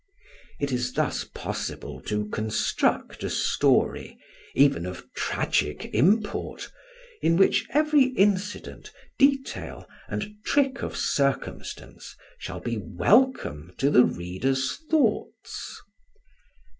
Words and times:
It 0.59 0.71
is 0.71 0.93
thus 0.93 1.25
possible 1.25 2.01
to 2.07 2.27
construct 2.29 3.23
a 3.23 3.29
story, 3.29 4.17
even 4.55 4.87
of 4.87 5.05
tragic 5.13 5.91
import, 5.93 6.71
in 7.21 7.37
which 7.37 7.67
every 7.69 8.05
incident, 8.17 8.91
detail 9.19 9.87
and 10.09 10.33
trick 10.43 10.81
of 10.81 10.97
circumstance 10.97 12.15
shall 12.39 12.61
be 12.61 12.79
welcome 12.79 13.75
to 13.77 13.91
the 13.91 14.03
reader's 14.03 14.77
thoughts. 14.89 15.79